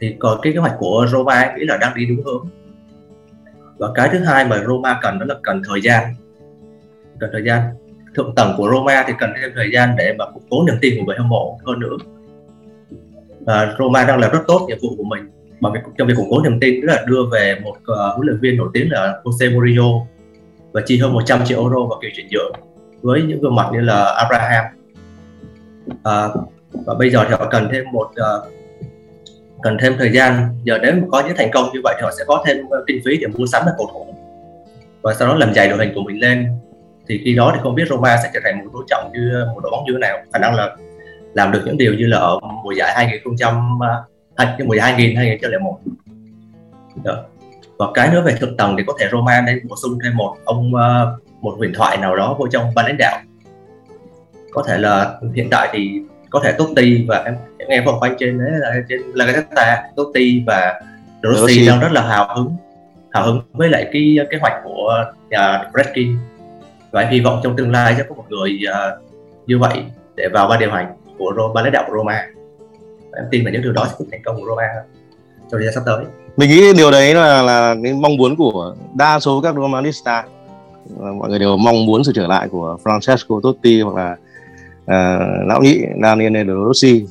[0.00, 2.48] Thì còn cái kế hoạch của Roma nghĩ là đang đi đúng hướng.
[3.78, 6.14] Và cái thứ hai mà Roma cần đó là cần thời gian.
[7.20, 7.60] Cần thời gian.
[8.14, 10.94] Thượng tầng của Roma thì cần thêm thời gian để mà củng cố niềm tin
[10.98, 11.96] của người hâm mộ hơn nữa.
[13.40, 16.30] Và Roma đang làm rất tốt nhiệm vụ của mình bằng việc trong việc củng
[16.30, 19.20] cố niềm tin tức là đưa về một uh, huấn luyện viên nổi tiếng là
[19.24, 19.88] Jose Mourinho
[20.72, 22.52] và chi hơn 100 triệu euro vào kiểu chuyển nhượng
[23.02, 24.64] với những gương mặt như là Abraham.
[26.02, 26.28] À,
[26.86, 28.52] và bây giờ thì họ cần thêm một uh,
[29.62, 30.48] cần thêm thời gian.
[30.64, 32.84] Giờ nếu mà có những thành công như vậy thì họ sẽ có thêm ờ,
[32.86, 34.14] kinh phí để mua sắm được cầu thủ.
[35.02, 36.46] Và sau đó làm dày đội hình của mình lên.
[37.08, 39.60] Thì khi đó thì không biết Roma sẽ trở thành một đối trọng như một
[39.62, 40.18] đội bóng như thế nào.
[40.32, 40.76] Khả năng là
[41.34, 43.36] làm được những điều như là ở mùa giải 2000
[44.64, 45.78] mùa giải 2000 2001
[47.04, 47.24] Đó.
[47.78, 50.36] và cái nữa về thượng tầng thì có thể Roma nên bổ sung thêm một
[50.44, 53.20] ông uh, một huyền thoại nào đó vô trong ban lãnh đạo.
[54.52, 56.00] Có thể là hiện tại thì
[56.30, 57.34] có thể Totti và em
[57.68, 60.80] nghe vòng quanh trên đấy là trên La Gazzetta Totti và
[61.22, 62.56] Rossi đang rất là hào hứng
[63.10, 66.16] hào hứng với lại cái kế hoạch của nhà Fredkin
[66.90, 69.10] và em hy vọng trong tương lai sẽ có một người uh,
[69.46, 69.84] như vậy
[70.16, 70.86] để vào ban điều hành
[71.18, 72.26] của ban lãnh đạo của Roma
[73.16, 74.68] em tin là những điều đó sẽ thành công của Roma
[75.50, 76.04] trong thời gian sắp tới.
[76.36, 80.24] Mình nghĩ điều đấy là là cái mong muốn của đa số các Romanista.
[80.98, 84.16] Mọi người đều mong muốn sự trở lại của Francesco Totti hoặc là
[84.82, 87.06] uh, lão nhị Daniele De Rossi.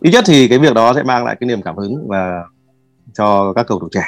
[0.00, 2.44] Ít nhất thì cái việc đó sẽ mang lại cái niềm cảm hứng và
[3.14, 4.04] cho các cầu thủ trẻ.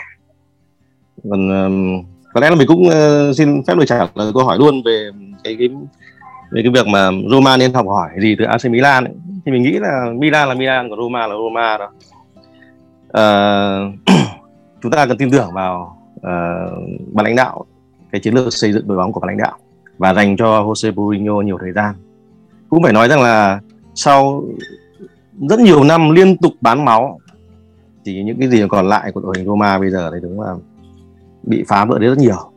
[1.31, 4.59] Còn um, có lẽ là mình cũng uh, xin phép được trả lời câu hỏi
[4.59, 5.11] luôn về
[5.45, 5.69] cái cái
[6.53, 9.15] về cái việc mà Roma nên học hỏi gì từ AC Milan ấy.
[9.45, 11.91] thì mình nghĩ là Milan là Milan còn Roma là Roma đó
[13.13, 13.25] à,
[14.83, 16.23] chúng ta cần tin tưởng vào uh,
[17.13, 17.65] ban lãnh đạo
[18.13, 19.59] cái chiến lược xây dựng đội bóng của ban lãnh đạo
[19.99, 21.95] và dành cho Jose Mourinho nhiều thời gian
[22.71, 23.61] cũng phải nói rằng là
[23.95, 24.45] sau
[25.49, 27.19] rất nhiều năm liên tục bán máu
[28.05, 30.55] thì những cái gì còn lại của đội hình Roma bây giờ thì đúng là
[31.43, 32.53] bị phá vỡ đi rất nhiều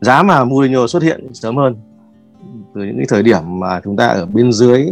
[0.00, 1.76] giá mà Mourinho xuất hiện sớm hơn
[2.74, 4.86] từ những cái thời điểm mà chúng ta ở bên dưới,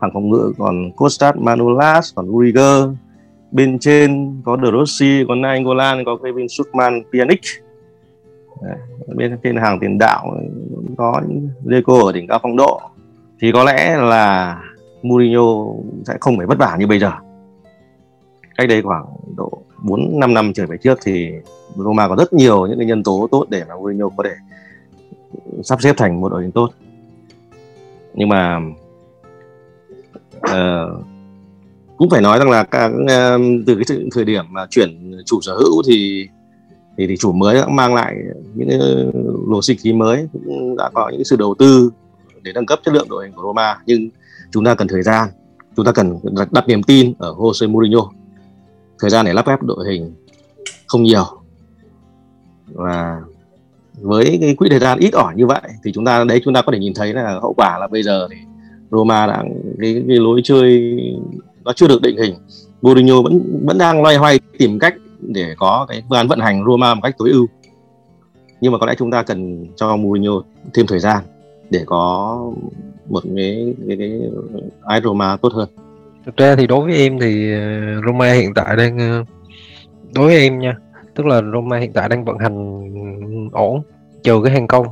[0.00, 2.88] hàng phòng ngự còn Kostas Manolas, còn Rüdiger
[3.50, 7.60] bên trên có De Rossi có Nainggolan, có Kevin Schumann Pjanic.
[9.16, 10.36] Bên trên hàng tiền đạo
[10.96, 12.80] có những Deco ở đỉnh cao phong độ.
[13.40, 14.58] Thì có lẽ là
[15.02, 15.66] Mourinho
[16.04, 17.12] sẽ không phải vất vả như bây giờ.
[18.56, 19.04] Cách đây khoảng
[19.36, 21.30] độ 4 5 năm trở về trước thì
[21.76, 24.34] Roma có rất nhiều những cái nhân tố tốt để mà Mourinho có thể
[25.62, 26.70] sắp xếp thành một đội hình tốt
[28.18, 28.60] nhưng mà
[30.36, 31.04] uh,
[31.96, 35.40] cũng phải nói rằng là các, uh, ờ, từ cái thời điểm mà chuyển chủ
[35.40, 36.28] sở hữu thì
[36.96, 38.14] thì, thì chủ mới đã mang lại
[38.54, 38.68] những
[39.48, 41.90] luồng sinh khí mới cũng đã có những sự đầu tư
[42.42, 43.76] để nâng cấp chất lượng đội hình của Roma.
[43.86, 44.08] Nhưng
[44.50, 45.28] chúng ta cần thời gian
[45.76, 46.18] chúng ta cần
[46.50, 48.10] đặt niềm tin ở Jose Mourinho.
[48.98, 50.14] Thời gian để lắp ghép đội hình
[50.86, 51.24] không nhiều.
[52.66, 53.20] Và
[54.00, 56.62] với cái quỹ thời gian ít ỏi như vậy thì chúng ta đấy chúng ta
[56.62, 58.36] có thể nhìn thấy là hậu quả là bây giờ thì
[58.90, 59.44] Roma đã
[59.80, 60.96] cái, cái lối chơi
[61.64, 62.34] nó chưa được định hình.
[62.82, 66.64] Mourinho vẫn vẫn đang loay hoay tìm cách để có cái phương án vận hành
[66.64, 67.46] Roma một cách tối ưu.
[68.60, 70.32] Nhưng mà có lẽ chúng ta cần cho Mourinho
[70.74, 71.24] thêm thời gian
[71.70, 72.36] để có
[73.08, 74.20] một cái cái, cái
[74.88, 75.68] cái Roma tốt hơn.
[76.26, 77.60] Thực ra thì đối với em thì ờ,
[78.06, 79.24] Roma hiện tại đang ờ,
[80.14, 80.76] đối với em nha
[81.14, 82.56] tức là Roma hiện tại đang vận hành
[83.52, 83.82] ổn
[84.22, 84.86] trừ cái hàng công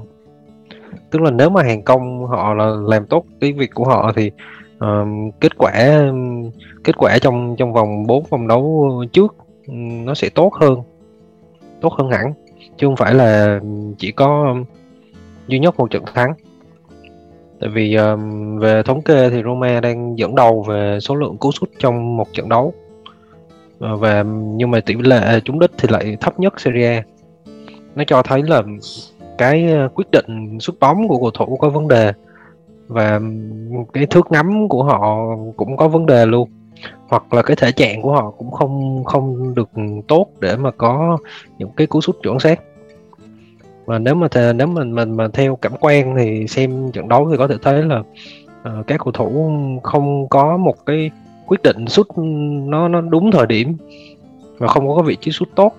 [1.11, 4.31] tức là nếu mà hàng công họ là làm tốt cái việc của họ thì
[4.77, 5.73] uh, kết quả
[6.85, 9.37] kết quả trong trong vòng 4 vòng đấu trước
[10.05, 10.83] nó sẽ tốt hơn
[11.81, 12.33] tốt hơn hẳn.
[12.77, 13.61] Chứ không phải là
[13.99, 14.57] chỉ có
[15.49, 16.33] duy nhất một trận thắng.
[17.61, 21.53] Tại vì um, về thống kê thì Roma đang dẫn đầu về số lượng cú
[21.53, 22.75] sút trong một trận đấu.
[23.79, 27.03] Ờ, và nhưng mà tỷ lệ trúng đích thì lại thấp nhất Serie A
[27.97, 28.63] nó cho thấy là
[29.39, 32.13] cái ờ, quyết định sút bóng của cầu thủ có vấn đề
[32.89, 33.21] và
[33.93, 35.17] cái thước ngắm của họ
[35.57, 36.51] cũng có vấn đề luôn.
[37.09, 39.69] Hoặc là cái thể trạng của họ cũng không không được
[40.09, 41.19] tốt để mà có
[41.59, 42.61] những cái cú sút chuẩn xác.
[43.85, 47.37] Và nếu mà nếu mình mình mà theo cảm quan thì xem trận đấu thì
[47.37, 49.51] có thể thấy là uh, các cầu thủ
[49.83, 51.11] không có một cái
[51.47, 52.07] quyết định sút
[52.67, 53.77] nó nó đúng thời điểm
[54.59, 55.73] và không có cái vị trí sút tốt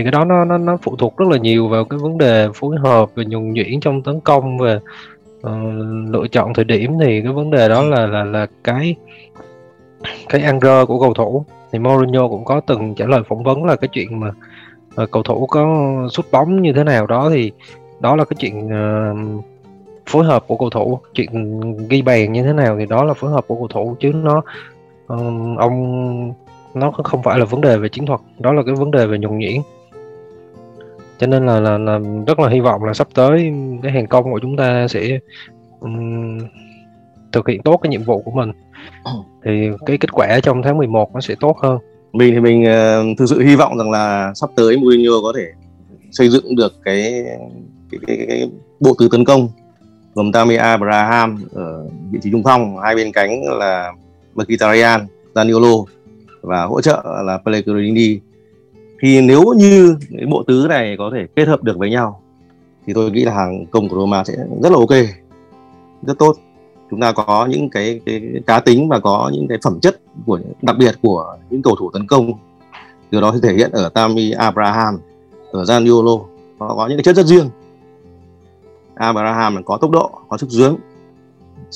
[0.00, 2.48] thì cái đó nó nó nó phụ thuộc rất là nhiều vào cái vấn đề
[2.54, 4.80] phối hợp và nhuần nhuyễn trong tấn công và
[5.36, 5.50] uh,
[6.08, 6.92] lựa chọn thời điểm.
[7.00, 8.94] Thì cái vấn đề đó là là là cái
[10.28, 11.44] cái ăn rơ của cầu thủ.
[11.72, 14.28] Thì Mourinho cũng có từng trả lời phỏng vấn là cái chuyện mà
[15.02, 15.66] uh, cầu thủ có
[16.10, 17.52] sút bóng như thế nào đó thì
[18.00, 19.44] đó là cái chuyện uh,
[20.06, 20.98] phối hợp của cầu thủ.
[21.14, 24.12] Chuyện ghi bàn như thế nào thì đó là phối hợp của cầu thủ chứ
[24.14, 24.42] nó
[25.12, 26.32] uh, ông
[26.74, 28.20] nó không phải là vấn đề về chiến thuật.
[28.38, 29.60] Đó là cái vấn đề về nhuần nhuyễn
[31.20, 33.52] cho nên là, là là rất là hy vọng là sắp tới
[33.82, 35.18] cái hàng công của chúng ta sẽ
[35.80, 36.38] um,
[37.32, 38.52] thực hiện tốt cái nhiệm vụ của mình.
[39.44, 41.78] Thì cái kết quả trong tháng 11 nó sẽ tốt hơn.
[42.12, 45.44] Mình thì mình uh, thực sự hy vọng rằng là sắp tới Mourinho có thể
[46.10, 47.24] xây dựng được cái
[47.90, 49.48] cái, cái, cái bộ tứ tấn công
[50.14, 53.92] gồm Tammy Abraham ở vị trí trung phong hai bên cánh là
[54.34, 55.84] Mkhitaryan, Zaniolo
[56.40, 58.18] và hỗ trợ là Pellegrini
[59.00, 62.22] thì nếu như cái bộ tứ này có thể kết hợp được với nhau
[62.86, 65.06] thì tôi nghĩ là hàng công của Roma sẽ rất là ok
[66.02, 66.36] rất tốt.
[66.90, 70.40] Chúng ta có những cái, cái, cá tính và có những cái phẩm chất của
[70.62, 72.32] đặc biệt của những cầu thủ tấn công.
[73.10, 74.98] Từ đó thể hiện ở Tammy Abraham
[75.52, 76.24] ở Zaniolo
[76.58, 77.50] nó có những cái chất rất riêng.
[78.94, 80.76] Abraham có tốc độ có sức dướng.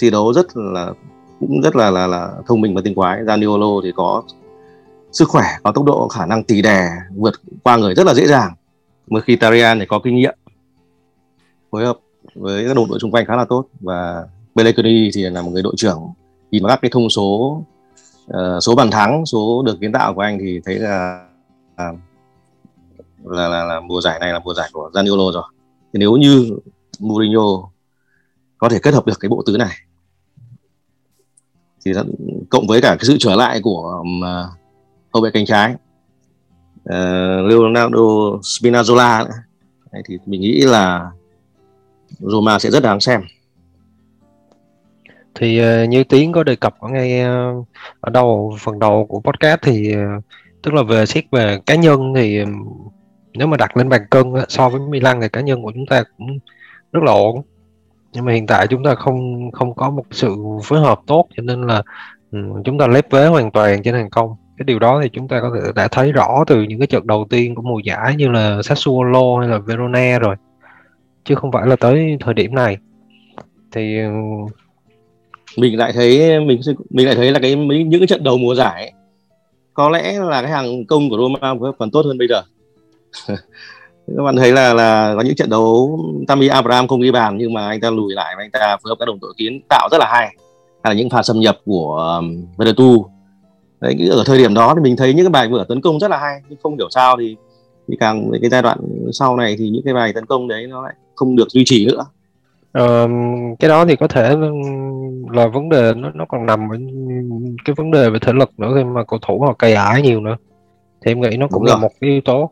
[0.00, 0.92] Thi đấu rất là
[1.40, 3.22] cũng rất là là, là thông minh và tinh quái.
[3.22, 4.22] Zaniolo thì có
[5.14, 8.27] sức khỏe có tốc độ khả năng tỉ đè vượt qua người rất là dễ
[8.27, 8.55] dàng.
[9.07, 10.35] Mà khi Tarian thì có kinh nghiệm
[11.70, 11.98] phối hợp
[12.35, 13.66] với các đồng đội xung quanh khá là tốt.
[13.81, 16.00] Và Pellegrini thì là một người đội trưởng
[16.50, 17.62] nhìn vào các cái thông số
[18.27, 21.27] uh, số bàn thắng số được kiến tạo của anh thì thấy là
[21.77, 21.92] là,
[23.24, 25.44] là là là mùa giải này là mùa giải của Zaniolo rồi.
[25.92, 26.50] Thì nếu như
[26.98, 27.70] Mourinho
[28.59, 29.77] có thể kết hợp được cái bộ tứ này
[31.85, 31.92] thì
[32.50, 34.20] cộng với cả cái sự trở lại của um,
[35.14, 35.74] hậu vệ cánh trái.
[36.85, 37.98] Ờ, uh, Leonardo
[38.42, 39.27] Spinazzola
[39.92, 41.11] Đấy, thì mình nghĩ là
[42.18, 43.22] Roma sẽ rất đáng xem.
[45.35, 47.66] Thì uh, như tiến có đề cập ở ngay uh,
[48.00, 50.24] ở đầu phần đầu của podcast thì uh,
[50.62, 52.53] tức là về xét về cá nhân thì um,
[53.35, 56.05] nếu mà đặt lên bàn cân so với Milan thì cá nhân của chúng ta
[56.18, 56.38] cũng
[56.92, 57.42] rất là ổn.
[58.12, 61.42] Nhưng mà hiện tại chúng ta không không có một sự phối hợp tốt cho
[61.42, 61.83] nên là
[62.33, 65.29] um, chúng ta lép vế hoàn toàn trên hàng công cái điều đó thì chúng
[65.29, 68.17] ta có thể đã thấy rõ từ những cái trận đầu tiên của mùa giải
[68.17, 70.37] như là Sassuolo hay là Verona rồi.
[71.25, 72.77] Chứ không phải là tới thời điểm này.
[73.73, 74.11] Thì ừ,
[75.57, 78.93] mình lại thấy mình mình lại thấy là cái những cái trận đầu mùa giải
[79.75, 82.43] có lẽ là cái hàng công của Roma còn tốt hơn bây giờ.
[84.17, 87.53] Các bạn thấy là là có những trận đấu Tammy Abraham không ghi bàn nhưng
[87.53, 89.88] mà anh ta lùi lại và anh ta phối hợp các đồng đội kiến tạo
[89.90, 90.37] rất là hay.
[90.83, 92.47] Hay là những pha xâm nhập của um,
[93.85, 96.11] đấy ở thời điểm đó thì mình thấy những cái bài vừa tấn công rất
[96.11, 97.37] là hay nhưng không hiểu sao thì
[97.88, 98.79] thì càng cái giai đoạn
[99.12, 101.87] sau này thì những cái bài tấn công đấy nó lại không được duy trì
[101.87, 102.05] nữa.
[102.73, 103.09] Ờ,
[103.59, 104.37] cái đó thì có thể
[105.33, 106.77] là vấn đề nó nó còn nằm ở
[107.64, 110.20] cái vấn đề về thể lực nữa khi mà cầu thủ họ cày ải nhiều
[110.20, 110.37] nữa.
[111.05, 111.81] Thì em nghĩ nó cũng Đúng là rồi.
[111.81, 112.51] một cái yếu tố.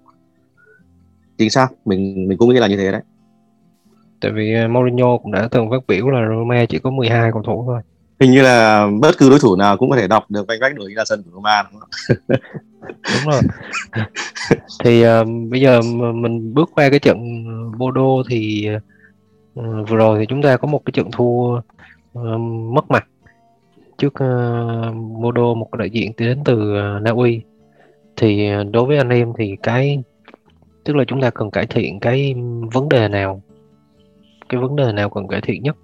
[1.39, 3.01] Chính xác mình mình cũng nghĩ là như thế đấy.
[4.21, 7.43] Tại vì ờ, Mourinho cũng đã từng phát biểu là Roma chỉ có 12 cầu
[7.43, 7.81] thủ thôi
[8.23, 10.75] hình như là bất cứ đối thủ nào cũng có thể đọc được vanh vách
[10.75, 11.91] đội ra sân của Roma đúng không?
[12.89, 13.43] đúng rồi.
[14.85, 15.81] Thì uh, bây giờ
[16.15, 18.69] mình bước qua cái trận ờ, Bodo thì
[19.61, 21.57] uh, vừa rồi thì chúng ta có một cái trận thua
[22.19, 22.41] uh,
[22.73, 23.07] mất mặt
[23.99, 27.41] trước uh, Bodo một đại diện đến từ uh, Na Uy.
[28.17, 30.03] Thì uh, đối với anh em thì cái
[30.85, 32.35] tức là chúng ta cần cải thiện cái
[32.73, 33.43] vấn đề nào?
[34.49, 35.77] Cái vấn đề nào cần cải thiện nhất?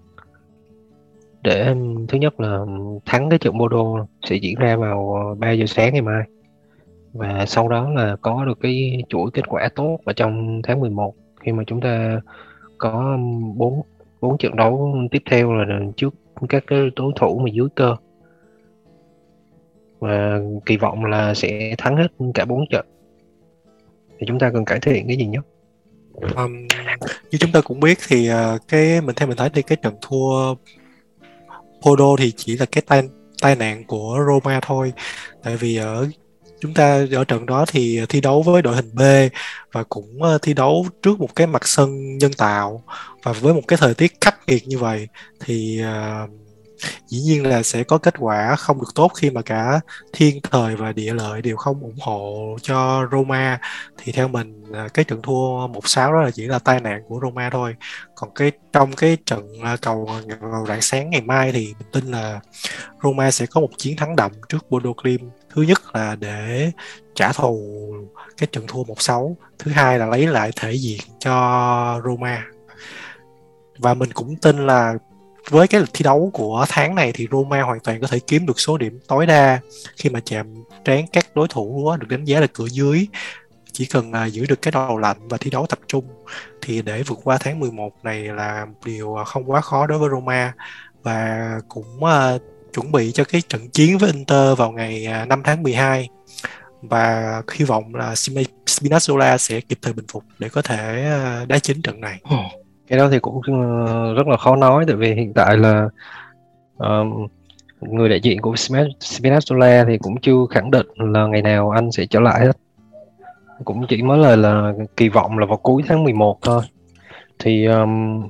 [1.42, 1.74] Để
[2.08, 2.58] thứ nhất là
[3.06, 6.22] thắng cái trận bodo sẽ diễn ra vào 3 giờ sáng ngày mai.
[7.12, 11.14] Và sau đó là có được cái chuỗi kết quả tốt ở trong tháng 11
[11.40, 12.20] khi mà chúng ta
[12.78, 13.18] có
[13.54, 13.82] bốn
[14.20, 16.14] bốn trận đấu tiếp theo là trước
[16.48, 17.96] các cái đối thủ mà dưới cơ.
[19.98, 22.86] Và kỳ vọng là sẽ thắng hết cả bốn trận.
[24.18, 25.46] Thì chúng ta cần cải thiện cái gì nhất?
[26.36, 26.66] Um,
[27.30, 29.94] như chúng ta cũng biết thì uh, cái mình theo mình thấy thì cái trận
[30.02, 30.54] thua
[31.82, 33.02] Podo thì chỉ là cái tai
[33.42, 34.92] tai nạn của Roma thôi.
[35.42, 36.08] Tại vì ở
[36.60, 39.00] chúng ta ở trận đó thì thi đấu với đội hình B
[39.72, 42.82] và cũng ờ, thi đấu trước một cái mặt sân nhân tạo
[43.22, 45.08] và với một cái thời tiết khắc nghiệt như vậy
[45.40, 46.30] thì uh,
[47.08, 49.80] dĩ nhiên là sẽ có kết quả không được tốt khi mà cả
[50.12, 53.60] thiên thời và địa lợi đều không ủng hộ cho Roma
[53.98, 57.50] thì theo mình cái trận thua 1-6 đó là chỉ là tai nạn của Roma
[57.50, 57.74] thôi.
[58.14, 62.04] Còn cái, trong cái trận à, cầu vào rạng sáng ngày mai thì mình tin
[62.04, 62.40] là
[63.02, 66.70] Roma sẽ có một chiến thắng đậm trước Bodo Glimt thứ nhất là để
[67.14, 67.60] trả thù
[68.36, 72.44] cái trận thua 1-6 thứ hai là lấy lại thể diện cho Roma.
[73.78, 74.94] Và mình cũng tin là
[75.50, 78.46] với cái lịch thi đấu của tháng này thì Roma hoàn toàn có thể kiếm
[78.46, 79.60] được số điểm tối đa
[79.96, 83.06] khi mà chạm trán các đối thủ được đánh giá là cửa dưới
[83.78, 86.04] chỉ cần uh, giữ được cái đầu lạnh và thi đấu tập trung
[86.62, 89.98] thì để vượt qua tháng 11 này là một điều à, không quá khó đối
[89.98, 90.54] với Roma.
[91.02, 92.42] Và cũng uh,
[92.74, 96.08] chuẩn bị cho cái trận chiến với Inter vào ngày uh, 5 tháng 12
[96.82, 98.14] và hy vọng là
[98.66, 101.10] Spinazzola sẽ kịp thời bình phục để có thể
[101.48, 102.20] đá chính trận này.
[102.88, 103.40] Cái đó thì cũng
[103.86, 105.88] ờ, rất là khó nói tại vì hiện tại là
[106.78, 107.26] um,
[107.80, 112.06] người đại diện của Spinazzola thì cũng chưa khẳng định là ngày nào anh sẽ
[112.06, 112.56] trở lại hết
[113.64, 116.62] cũng chỉ mới là là kỳ vọng là vào cuối tháng 11 thôi
[117.38, 118.22] thì um,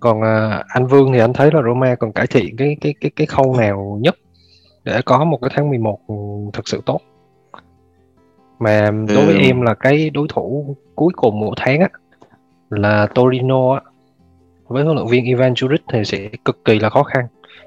[0.00, 3.10] còn uh, anh Vương thì anh thấy là Roma còn cải thiện cái cái cái
[3.16, 4.14] cái khâu nào nhất
[4.84, 5.98] để có một cái tháng 11
[6.52, 7.00] thực sự tốt
[8.58, 9.40] mà đối với ừ.
[9.40, 11.88] em là cái đối thủ cuối cùng của tháng á
[12.70, 13.80] là Torino
[14.66, 17.26] với huấn luyện viên Ivan Juric thì sẽ cực kỳ là khó khăn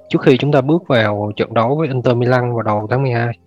[0.10, 3.38] trước khi chúng ta bước vào trận đấu với Inter Milan vào đầu tháng 12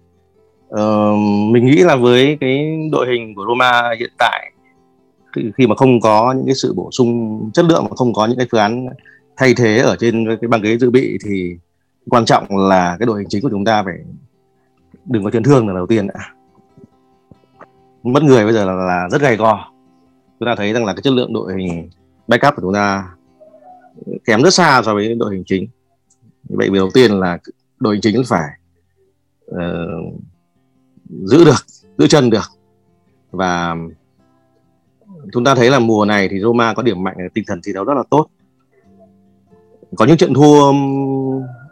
[0.68, 1.18] uh,
[1.52, 4.52] mình nghĩ là với cái đội hình của Roma hiện tại
[5.56, 8.38] khi mà không có những cái sự bổ sung chất lượng mà không có những
[8.38, 8.86] cái phương án
[9.36, 11.56] thay thế ở trên cái băng ghế dự bị thì
[12.10, 13.94] quan trọng là cái đội hình chính của chúng ta phải
[15.04, 16.20] đừng có chấn thương là đầu tiên đã.
[18.02, 19.70] mất người bây giờ là, là rất gay go
[20.40, 21.90] chúng ta thấy rằng là cái chất lượng đội hình
[22.28, 23.04] backup của chúng ta
[24.24, 25.66] kém rất xa so với đội hình chính
[26.48, 27.38] vậy việc đầu tiên là
[27.78, 28.48] đội hình chính phải
[29.50, 30.20] uh,
[31.08, 31.66] giữ được,
[31.98, 32.52] giữ chân được.
[33.30, 33.76] Và
[35.32, 37.84] chúng ta thấy là mùa này thì Roma có điểm mạnh, tinh thần thi đấu
[37.84, 38.26] rất là tốt.
[39.96, 40.72] Có những trận thua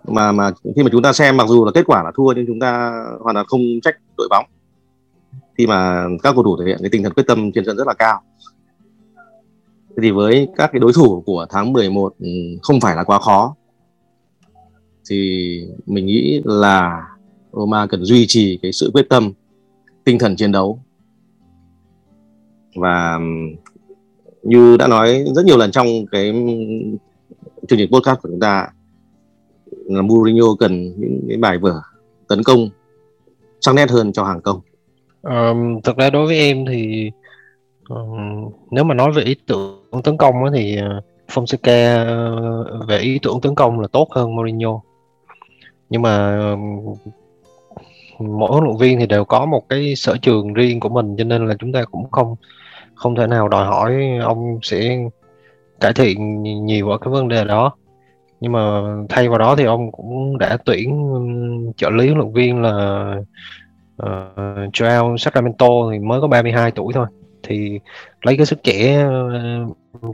[0.04, 2.46] mà mà khi mà chúng ta xem, mặc dù là kết quả là thua nhưng
[2.46, 4.46] chúng ta hoàn toàn không trách đội bóng.
[5.58, 7.86] Khi mà các cầu thủ thể hiện cái tinh thần quyết tâm trên sân rất
[7.86, 8.22] là cao.
[10.02, 12.28] Thì với các cái đối thủ của tháng 11 ừ,
[12.62, 13.54] không phải là quá khó.
[15.10, 17.02] Thì mình nghĩ là
[17.56, 19.32] Roma cần duy trì cái sự quyết tâm
[20.04, 20.78] tinh thần chiến đấu
[22.74, 23.18] và
[24.42, 26.32] như đã nói rất nhiều lần trong cái
[27.68, 28.68] chương trình podcast của chúng ta
[29.86, 31.80] là Mourinho cần những cái bài vở
[32.28, 32.68] tấn công
[33.60, 34.60] sắc nét hơn cho hàng công.
[35.22, 37.10] Um, thực ra đối với em thì
[37.88, 43.18] um, nếu mà nói về ý tưởng tấn công thì ờ, Fonseca ờ, về ý
[43.22, 44.80] tưởng tấn công là tốt hơn Mourinho
[45.90, 46.38] nhưng mà
[48.18, 51.24] mỗi huấn luyện viên thì đều có một cái sở trường riêng của mình cho
[51.24, 52.36] nên là chúng ta cũng không
[52.94, 54.98] không thể nào đòi hỏi ông sẽ
[55.80, 57.76] cải thiện nhiều ở cái vấn đề đó.
[58.40, 61.12] Nhưng mà thay vào đó thì ông cũng đã tuyển
[61.76, 62.70] trợ lý huấn luyện viên là
[63.96, 67.06] ờ, uh, Joao Sacramento thì mới có 32 tuổi thôi.
[67.42, 67.80] Thì
[68.22, 69.06] lấy cái sức trẻ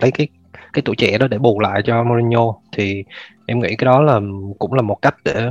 [0.00, 0.28] lấy cái
[0.72, 2.54] cái tuổi trẻ đó để bù lại cho Mourinho.
[2.76, 3.04] Thì
[3.46, 4.20] em nghĩ cái đó là
[4.58, 5.50] cũng là một cách để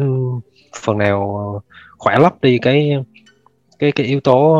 [0.84, 1.62] phần nào
[2.00, 2.96] khỏe lấp đi cái
[3.80, 4.58] cái cái yếu tố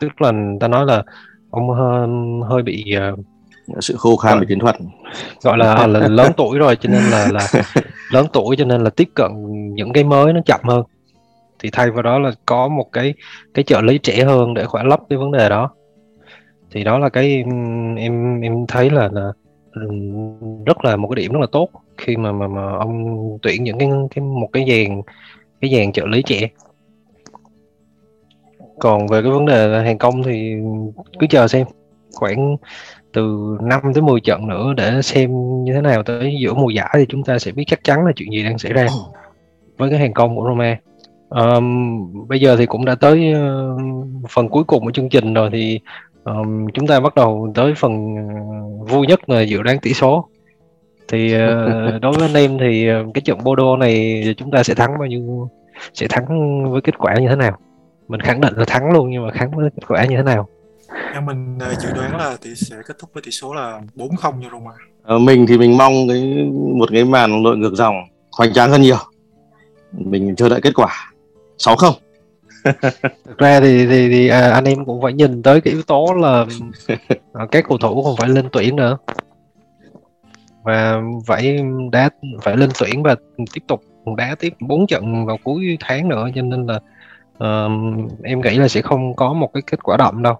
[0.00, 1.02] tức là ta nói là
[1.50, 2.08] ông hơi,
[2.48, 3.18] hơi bị uh,
[3.80, 4.76] sự khô khan về chiến thuật.
[5.42, 7.46] gọi là, là lớn tuổi rồi cho nên là là
[8.12, 9.30] lớn tuổi cho nên là tiếp cận
[9.74, 10.82] những cái mới nó chậm hơn.
[11.58, 13.14] Thì thay vào đó là có một cái
[13.54, 15.70] cái trợ lý trẻ hơn để khỏe lấp cái vấn đề đó.
[16.70, 17.44] Thì đó là cái
[17.96, 19.32] em em thấy là, là
[20.66, 23.04] rất là một cái điểm rất là tốt khi mà mà, mà ông
[23.42, 25.02] tuyển những cái cái một cái dàn
[25.60, 26.48] cái dàn trợ lý trẻ
[28.78, 30.54] còn về cái vấn đề hàng công thì
[31.18, 31.66] cứ chờ xem
[32.14, 32.56] khoảng
[33.12, 35.30] từ 5 tới 10 trận nữa để xem
[35.64, 38.12] như thế nào tới giữa mùa giải thì chúng ta sẽ biết chắc chắn là
[38.16, 38.86] chuyện gì đang xảy ra
[39.76, 40.78] với cái hàng công của Roma.
[41.28, 43.80] Um, bây giờ thì cũng đã tới uh,
[44.30, 45.80] phần cuối cùng của chương trình rồi thì
[46.24, 50.28] um, chúng ta bắt đầu tới phần ờ, vui nhất là dự đoán tỷ số.
[51.08, 54.98] Thì uh, đối với anh em thì cái trận Bodo này chúng ta sẽ thắng
[54.98, 55.50] bao nhiêu
[55.94, 56.26] sẽ thắng
[56.72, 57.58] với kết quả như thế nào?
[58.08, 60.48] Mình khẳng định là thắng luôn nhưng mà thắng với kết quả như thế nào?
[61.14, 64.16] Em mình uh, dự đoán là tỷ sẽ kết thúc với tỷ số là 4-0
[64.22, 64.70] cho Roma.
[65.02, 67.94] Ờ, mình thì mình mong cái một cái màn lội ngược dòng
[68.32, 68.98] hoành tráng hơn nhiều.
[69.92, 71.12] Mình chờ đợi kết quả
[71.58, 71.92] 6-0.
[73.24, 76.14] Thực ra thì thì, thì à, anh em cũng phải nhìn tới cái yếu tố
[76.20, 76.46] là
[77.32, 78.98] à, các cầu thủ còn phải lên tuyển nữa
[80.68, 81.60] và phải
[81.92, 82.10] đá
[82.42, 83.16] phải lên tuyển và
[83.54, 83.82] tiếp tục
[84.16, 86.80] đá tiếp 4 trận vào cuối tháng nữa cho nên là
[87.44, 87.72] uh,
[88.24, 90.34] em nghĩ là sẽ không có một cái kết quả đậm đâu.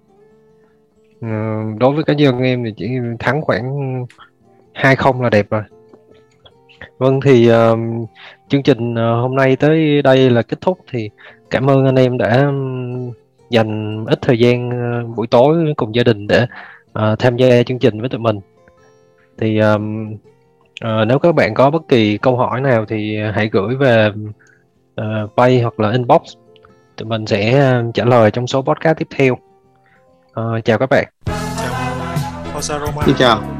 [1.18, 4.04] Uh, đối với cá nhân em thì chỉ thắng khoảng
[4.72, 5.62] hai không là đẹp rồi.
[6.98, 7.78] Vâng thì uh,
[8.48, 11.10] chương trình ờ, hôm nay tới đây là kết thúc thì
[11.50, 12.50] cảm ơn anh em đã
[13.50, 16.46] dành ít thời gian ờ, buổi tối cùng gia đình để
[16.98, 18.40] uh, tham gia chương trình với tụi mình
[19.40, 20.12] thì um,
[20.84, 24.10] uh, nếu các bạn có bất kỳ câu hỏi nào thì hãy gửi về
[25.00, 26.22] uh, pay hoặc là inbox
[26.96, 31.08] tụi mình sẽ uh, trả lời trong số podcast tiếp theo uh, chào các bạn
[32.68, 33.02] Chào.
[33.06, 33.57] Xin chào.